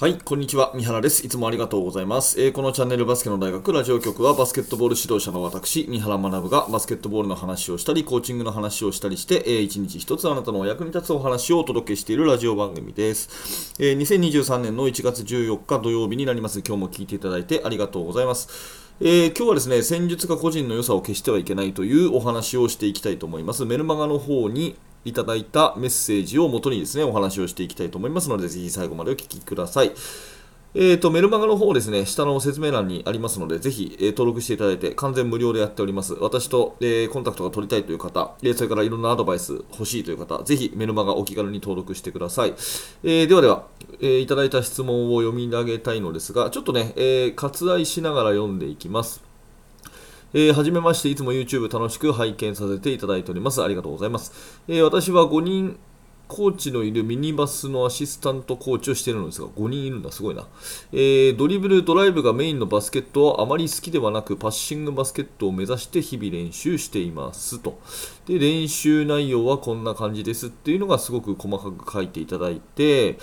[0.00, 0.70] はい、こんにちは。
[0.76, 1.26] 三原です。
[1.26, 2.40] いつもありがとうございます。
[2.40, 13.74] えー、このチャンネルバスケの大学ラジオ局はバスケットボール指導者の私、三原学がバスケットボールの話をしたり、コーチングの話をしたりして、えー、一日一つあなたのお役に立つお話をお届けしているラジオ番組です。
[13.80, 16.60] えー、2023年の1月14日土曜日になります。
[16.60, 18.94] 今日も聞いていただいてありがとうございます。
[19.00, 23.64] えー、今日はですね、戦術が個人の良さを消してはいけないというお話をしていきたいと思います。
[23.64, 29.92] メルマガの方にいただいたメッセージをもとにですね、お話をしていきたいと思いますので、ぜひ最後までお聞きください。
[30.74, 36.12] えーと、メルマガの方ですね、下の説明欄にありますので、ぜひ、えー、登録していただいて、完全無料でやっております。
[36.14, 42.54] 私と、えー、コンタクトが取りたいという方、えー、それからいろんなアドバイス欲しいという方、ぜひメルマガお気軽に登録してください。
[43.02, 43.64] えではでは、
[44.00, 49.27] えいただいた質問を読み上げたいのですが、ちょっとね、え割愛しながら読んでいきます。
[50.34, 53.62] えー、はじめまして、いつも YouTube 楽しく拝見させていただいております。
[53.62, 54.62] ありがとうございます。
[54.68, 55.78] えー、私は5人
[56.28, 60.46] コーチのいるミニバスのアシスタントコーチをしているのですが、5人いるんだ、すごいな。
[60.92, 67.80] えー、ドリブル、ドライブがメインのバスケットはあまり好きではなく、パッシングバスケットを目指して日々練習していますと。
[68.26, 73.18] で、練習内容はこんな感じですっていうのがすごく細かく書いていただいて、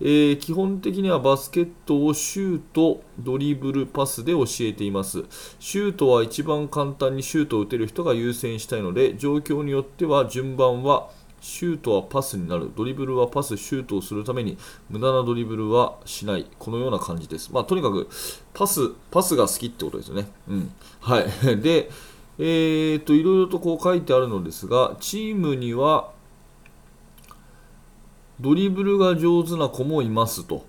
[0.00, 5.24] えー、基本的にはバスケットをシュート、ドリブル、パスで教えています。
[5.58, 14.58] シュートは一番簡単にシュートを打てる人が優先したいので、状況によっては順番はシュートはパスになる、ドリブルはパス、シュートをするために
[14.90, 17.52] 無駄なドリブルはしない、このような感じです。
[17.52, 18.08] まあ、とにかく
[18.52, 20.28] パス、パスが好きってことですよね。
[20.48, 20.72] うん。
[21.00, 21.26] はい。
[21.62, 21.90] で、
[22.38, 26.10] えー、っと、いろいろとこう書いてあるのですが、チームには
[28.40, 30.64] ドリブルが上手な子もいますと。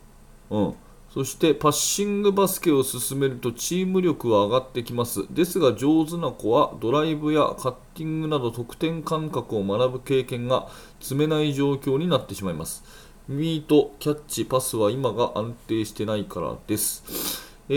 [0.50, 0.74] うん。
[1.14, 5.26] そしてパッシングバスケを進めるとチーム力は上がってきます。
[5.34, 10.68] ですが上手な子はドライブやカッティングなど得点感覚を学ぶ経験が
[11.00, 12.84] 積めない状況になってしまいます。
[13.28, 17.48] ミート、キャッチ、パスは今が安定してないからです。
[17.68, 17.74] え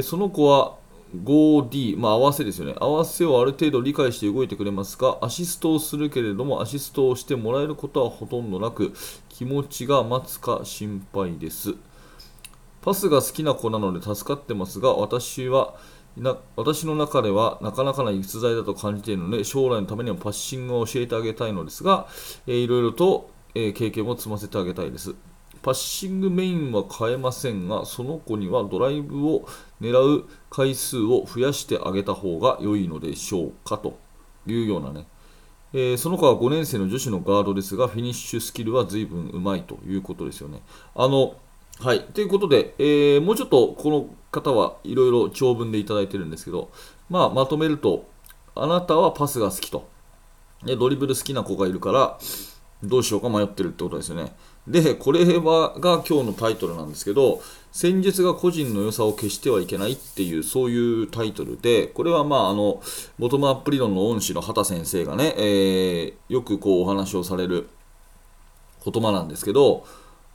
[0.00, 0.76] ー、その子は
[1.14, 2.74] 5D、まあ、合わせですよね。
[2.78, 8.92] 合わせをある程度理解して動いてくれますが、アシストをするけれども、アシストをしてもらえることはほとんどなく、
[9.28, 11.74] 気持ちが待つか心配です。
[12.80, 15.74] パスが好きな子なので助かってますが、私は、
[16.16, 22.06] な私の中ではなかなかな逸材だと感じているので、将来のためにもパッシングを教えてあげたいのですが、
[22.46, 25.14] えー、いろいろと、えー、経験を積ませてあげたいです。
[25.62, 29.46] パッシングメインは変えませんが、その子にはドライブを
[29.80, 33.98] 狙う回数を増やしてあげた方が良いのでしょうかと
[34.46, 35.06] いうようなね、
[35.72, 40.60] えー、その子は5年生の女子のガードですが、フィニッシュスキルは随分うまいということですよね。
[40.94, 41.36] あの
[41.80, 46.70] はい、ということで、えー、もうちょっとこの方はいろいろ長文でいただいてるんですけど、
[47.08, 48.06] まあ、まとめると、
[48.54, 49.88] あなたはパスが好きと、
[50.64, 52.18] でドリブル好きな子がいるから、
[52.84, 54.34] どうしようか迷ってるってことですよね。
[54.66, 57.42] で、これはが今日のタイトルなんですけど、
[57.72, 62.80] 戦術が個人の良さを消してはいけないっていう、そういうタイトルで、これはまあ、あの、
[63.18, 67.68] ボトムアップ理論の恩師の畑先生がね、えー、よくこうお話をされる
[68.84, 69.84] 言葉なんですけど、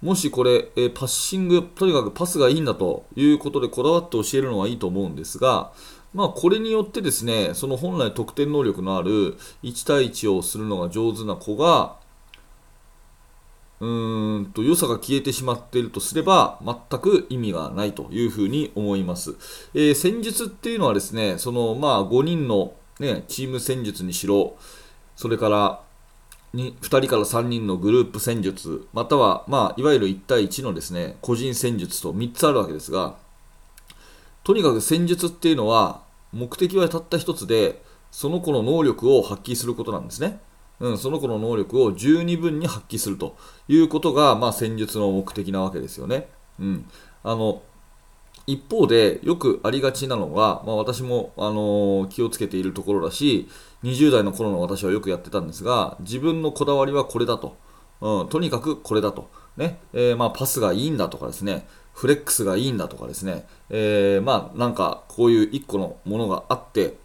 [0.02, 5.72] もしこれ、えー、パッシング、とにかくパスがいいんだということでこだわって教えるのはいいと思うんですが、
[6.14, 11.98] まあ、これによってですね、その本来得点能力のある1対1をするのが上手な子が、
[13.80, 19.36] うんと良さが消えてしまっているとすれば全く意味がないというふうに思います、
[19.76, 24.58] えー、戦術っていうのはですねそのまあ5人の、ね、チーム戦術にしろ
[25.16, 25.82] それから
[26.54, 33.16] 2人から3人のグループ戦術または、まあ、いわゆる1対1のですね個人戦術と3つあるわけですが
[34.44, 36.02] とにかく戦術っていうのは
[36.32, 40.40] 目的はたった1つでその子の能力を発揮することなんですね。
[40.80, 43.36] うん、その子の能力を十二分に発揮すると
[43.68, 46.28] いうことが、まあ、戦術の目的なわけですよね。
[46.60, 46.90] うん、
[47.24, 47.62] あの
[48.46, 53.50] 一方でよくありがちなのが、まあ、私も、あのー、気をつけているところだし
[53.84, 57.58] 20代の頃の私はよくやってたんですが自分のこだわりはこれだと、
[58.00, 59.80] うん、とにかくこれだと、ね。
[59.94, 61.68] えー、まあ、パスがいいんだとかですね。
[61.94, 66.96] フレックスがいいんだとかですね、えー、まあ、なんかこういう1個のものがあって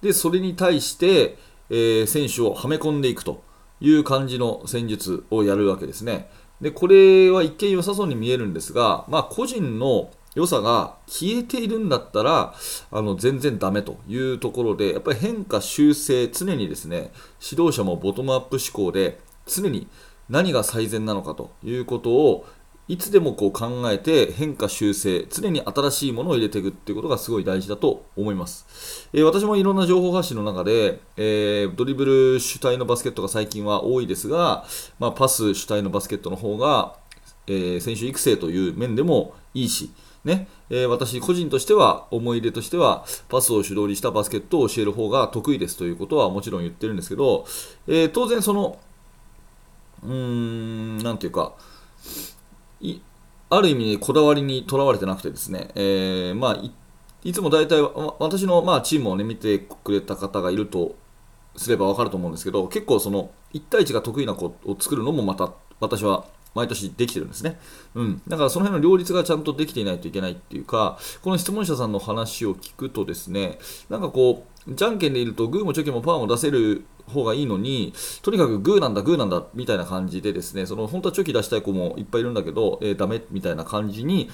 [0.00, 1.36] でそれに対して、
[1.70, 3.42] えー、選手をはめ込んでいくと
[3.80, 6.30] いう感じの戦術をやるわけですね。
[6.60, 12.54] でこれは一見良さそうに見えるんですが、まあ、個人の良さが消えているんだったら
[12.90, 19.88] あの全然ダメというところでやっぱり変化修正常にですね指導者もボトムアップ思考で常に
[20.28, 22.46] 何が最善なのかということを
[22.88, 34.64] いつでもこう考えて変化修正常に新しいものを入れていくっていうことがすごい大事だと思います、えー、私もいろんな情報発信の中で、えー、ドリブル主体のバスケットが最近は多いですが、
[34.98, 36.96] まあ、パス主体のバスケットの方が
[37.48, 39.90] えー選手育成という面でもいいし、
[40.24, 40.48] ね。
[40.70, 47.46] え私個人としては思い入れとしてはパスを主導にしたバスケットを教える方が得意ですということはもちろん言ってるんですけど、
[47.86, 48.78] え当然その
[50.02, 51.54] うーんなんていうか
[53.50, 56.62] ある意味こだわりにとらわれてなくてですね、えーまあ、
[57.24, 57.80] いつも大体
[58.18, 60.96] 私の、まあ、チームを、ね、見てくれた方がいると
[61.56, 67.58] すれば分かると思うんですけど結構その1対1が得意な子を作るのもまた私は毎年できてるんですね、
[67.94, 73.58] うん、だからその辺の両立がちゃんとできていないといけないっていうかこの質問者さんの話を聞くとですね
[73.88, 84.30] なんかこうじゃんけんでいるとグーもチョキもパーも出せる方がいいのにとにかくグーなんだグーなんだみたいな感じでですねその本当はチョキ出したい子もいっぱいいるんだけど、えー、ダメみたいな感じに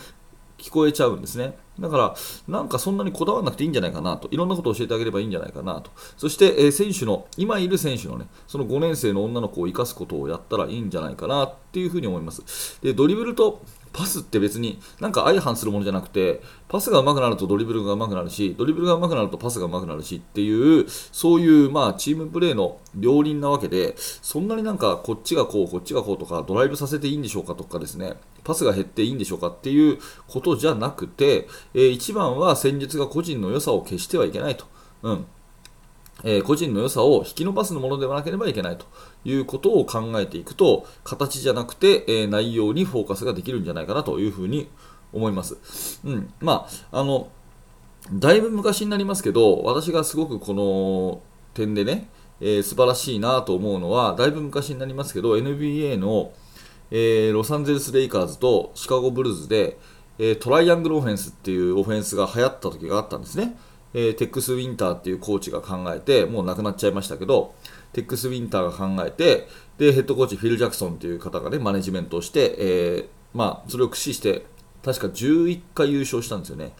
[0.58, 1.56] 聞こえちゃうんですね。
[1.78, 2.14] だから、
[2.48, 12.80] なんかそんなにこだわらなくていいんじゃないかなと、いろんなことを教えてあげればいいんじゃないかなと、そして、えー選手の、今いる選手のね、その5年生の女の子を生かすことをやったらいいんじゃないかなっていうふうに思います。
[12.82, 13.60] で、ドリブルと
[13.94, 34.66] パスって別になんか相反するものじゃなくて、パスが上手くなるとドリブルが上手くなるし、ドリブルが上手くなるとパスが上手くなるしっていう、そういうまあチームプレーの両輪なわけで、そんなになんかこっちがこう、こっちがこうとか、ドライブさせていいんでしょうかとかですね、パスが減っていいんでしょうかっていうことじゃなくて、えー一番は戦術が個人の良さを消してはいけないと。
[35.02, 35.26] うん
[36.24, 38.86] え個人の良さを引き伸ばすものではなければいけないと
[39.24, 44.68] いうことを考えていくと形じゃなくて、え内容にフォーカスができるんじゃないかなというふうに
[45.12, 46.00] 思います。
[46.04, 47.28] うん、まああの
[48.12, 51.22] だいぶ昔になりますけど私がすごくこの
[51.54, 52.08] 点でね、
[52.40, 56.32] えー素晴らしいなと思うのはだいぶ昔になりますけど NBA の、
[56.90, 59.78] えーロサンゼルス・レイカーズとシカゴ・ブルーズで、
[60.18, 63.56] えートライアングルオフェンスっていうオフェンスが流行った時があったんですね。
[63.94, 67.54] えーテックス・ウィンターっていうコーチが考えて、もう亡くなっちゃいましたけど、
[67.92, 69.48] テックス・ウィンターが考えて、
[69.78, 74.44] で、ヘッドコーチ、フィル・ジャクソンっていう方がね、マネジメントをして、えーまあ、それを駆使して、
[74.84, 76.72] 確か11回優勝したんですよね。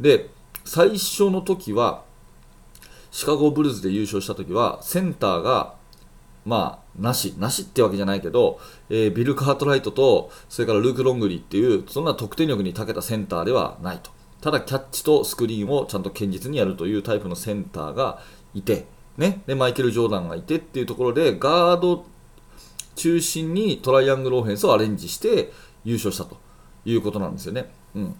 [0.00, 0.28] で、
[0.64, 2.04] 最初の時は、
[3.10, 5.74] シカゴブルーズで優勝した時は、センターが、
[6.44, 8.60] まあ、なし、なしってわけじゃないけど、
[8.90, 14.15] えービル・カートライトと、それからルーク・ロングリーっていう、そんな得点力に長けたセンターではないと。
[14.46, 18.20] ただ、キャッチとスクリーンをちゃんと堅実にやるというタイプのセンターが
[18.54, 22.06] いて、ね、でマイケル・ジョーダンがいてっていうところで、ガード
[22.94, 25.50] 中心にトライアングルオフェンスをアレンジして
[25.82, 26.36] 優勝したと
[26.84, 27.72] いうことなんですよね。
[27.96, 28.14] うん、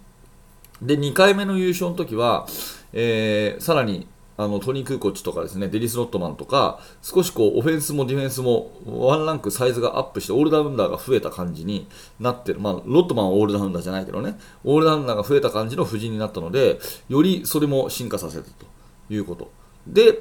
[0.82, 2.48] で、2回目の優勝の時は、
[2.92, 4.08] えーさらに
[4.38, 11.88] あのトニー・クーコッチとかですねデニス・ロッドマンとか少しこうオフェンスもディフェンスもワンランクサイズがアップしてオールラウンダーが増えた感じに
[12.20, 14.38] なってる、まあ、ロッドマンはオールラウンダーじゃないけどね。
[14.64, 16.78] オールラウンダーが増えた感じの布陣になったので
[17.08, 18.66] よりそれも進化させたと
[19.08, 19.50] いうこと。
[19.86, 20.20] で、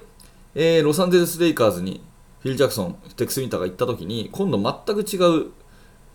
[0.53, 2.01] えーロサンゼルス・レイカーズに
[2.39, 5.17] フィル・ジャクソンテックス・ウィンターが行った時に今度全く違
[5.47, 5.51] う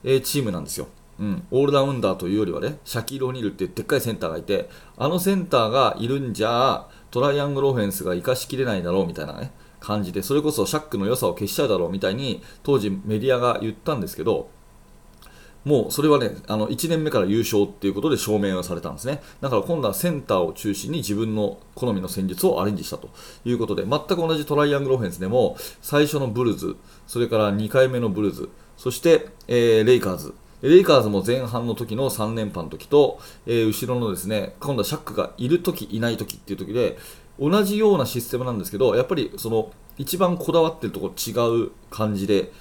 [0.05, 0.88] えーチームなんですよ。
[1.20, 14.49] うん、オールラウンダーというよりはね、シャキール・オニールっていうでっかいセンターがいて、あのセンターがいるんじゃ、トライアングルオフェンスが生かしきれないだろうみたいなね、感じで、それこそシャックの良さを消しちゃうだろうみたいに、当時メディアが言ったんですけど、
[15.64, 19.20] もうそれはね、あの1年目から優勝っていうことで証明をされたんですね。
[19.43, 23.11] だから今度はセンターを中心に自分の好みの戦術をアレンジしたと。
[23.44, 26.76] いうことで、全く同じトライアングルオフェンスでも、最初のブルーズ、
[27.06, 36.99] それから2回目のブルーズ、そして、えーレイカーズ、レイカーズも前半の時の3連覇の時と、えー後ろのですね、今度はシャックがいる時いない時っていう時で、
[37.38, 42.52] 同じようなシステムなんですけど、やっぱりその一番こだわってるところ違う感じで、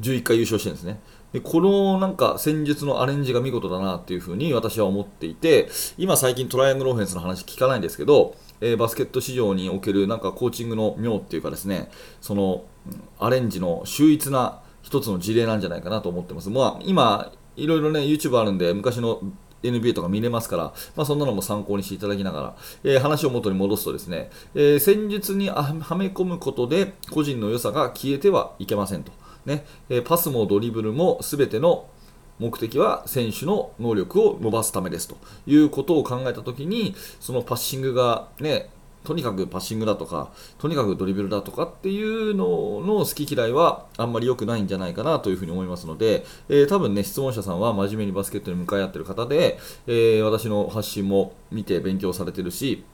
[0.00, 1.00] 11回優勝してるんですね。
[1.32, 11.90] でこのなんか戦術のアレンジが見事だなっていうふうに私は思っていて、今最近トライアングルオフェンスの話聞かないんですけど、えーバスケット市場におけるなんかコーチングの妙っていうかですね、
[12.20, 12.64] その
[13.18, 16.48] アレンジの秀逸な一つの事例なんじゃないかなと思ってます。
[16.48, 19.20] まあ、今、いろいろね、YouTube あるんで、昔の
[19.64, 20.62] NBA とか見れますから、
[20.94, 29.10] まあ、そんなのも参考にしていただきながら、えー話を元に戻すとですね、えー戦術にはめ込むことで個人の良さが消えてはいけませんと。
[29.44, 31.88] ねえーパスもドリブルも全ての
[32.38, 35.16] 目的は選手の能力を伸ばすためですと
[35.46, 38.70] いうことを考えたときに、そのパッシングがね、
[39.06, 52.84] とにかくパッシングだとか、とにかくドリブルだとかっていうのの好き嫌いはあんまり良くないんじゃないかなというふうに思いますので、えー多分ね、質問者さんは真面目にバスケットに向かい合ってる方で、えー私の発信も見て勉強されてるし、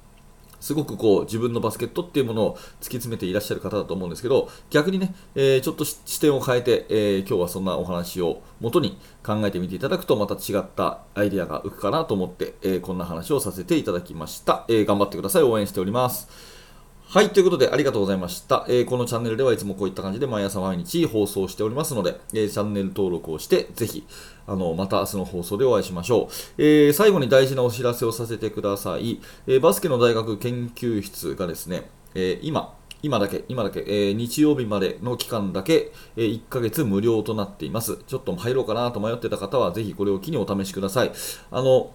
[0.62, 15.42] すごくこう自分のバスケットっていうものを突き詰めていらっしゃる方だと思うんですけど逆にね、えーちょっと視点を変えて、えー今日はそんなお話を元に考えてみていただくとまた違ったアイデアが浮くかなと思って、えーこんな話をさせていただきました、え頑張ってください。
[15.42, 16.52] 応援しております。
[17.12, 18.64] はい、ということでありがとうございました。
[18.71, 24.07] えーこのチャンネルではいつもこういった感じで毎朝毎日放送しておりますので、えーチャンネル登録をして、ぜひ、
[24.47, 26.33] あの、また明日の放送でお会いしましょう。
[26.57, 29.21] えー最後に大事なお知らせをさせてください。
[29.47, 31.83] えバスケの大学研究室がですね、
[32.14, 37.99] え今、今だけ、今だけ、え日曜日までの期間だけ、え1ヶ月無料となっています。
[38.07, 41.12] ちょっと入ろうかなと迷ってた方は、ぜひこれを機にお試しください。
[41.50, 41.90] あの、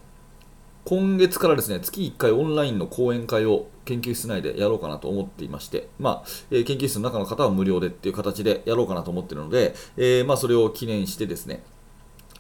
[0.88, 11.62] 今月からですね、月1回オンラインの講演会を研究室内でやろうかなと思っていまして、まあ、え研究室の中の方は無料でっていう形でやろうかなと思っているので、えーまあ、それを記念してですね、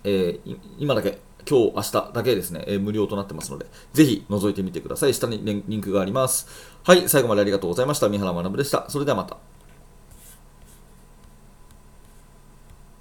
[0.05, 5.13] えー今だけ、今日、明日だけですね、え無料となってますので、ぜひ覗いてみてください。
[5.13, 6.47] 下にリンクがあります。
[6.85, 8.07] はい、最後までありがとうございました。
[8.07, 8.89] 三原学でした。
[8.89, 9.46] それではまた。